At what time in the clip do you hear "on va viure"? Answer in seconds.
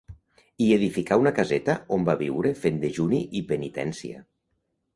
1.99-2.55